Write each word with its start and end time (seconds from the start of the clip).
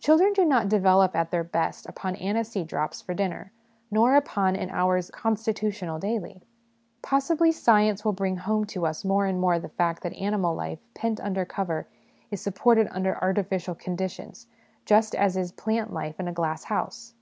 Children 0.00 0.32
do 0.32 0.44
not 0.44 0.68
develop 0.68 1.14
at 1.14 1.30
their 1.30 1.44
best 1.44 1.86
upon 1.86 2.16
aniseed 2.16 2.66
drops 2.66 3.00
for 3.00 3.14
dinner, 3.14 3.52
nor 3.88 4.16
upon 4.16 4.56
an 4.56 4.68
hour's' 4.68 5.10
constitutional' 5.12 5.96
daily. 6.00 6.42
Possibly 7.02 7.52
science 7.52 8.04
will 8.04 8.12
bring 8.12 8.38
home 8.38 8.64
to 8.64 8.84
us 8.84 9.04
more 9.04 9.26
and 9.26 9.38
more 9.40 9.60
the 9.60 9.68
fact 9.68 10.02
that 10.02 10.12
animal 10.14 10.56
life, 10.56 10.80
pent 10.94 11.20
under 11.20 11.44
cover, 11.44 11.86
is 12.32 12.40
supported 12.40 12.88
under 12.90 13.14
artificial 13.22 13.76
conditions, 13.76 14.48
just 14.86 15.14
as 15.14 15.36
is 15.36 15.52
plant 15.52 15.92
life 15.92 16.18
in 16.18 16.26
a 16.26 16.32
glass 16.32 16.64
house. 16.64 17.14